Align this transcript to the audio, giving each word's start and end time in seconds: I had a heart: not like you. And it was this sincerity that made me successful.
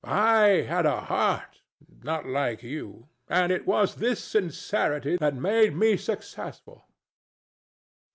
I 0.03 0.63
had 0.67 0.87
a 0.87 1.01
heart: 1.01 1.61
not 2.01 2.25
like 2.25 2.63
you. 2.63 3.09
And 3.29 3.51
it 3.51 3.67
was 3.67 3.93
this 3.97 4.19
sincerity 4.23 5.15
that 5.17 5.35
made 5.35 5.75
me 5.75 5.95
successful. 5.95 6.87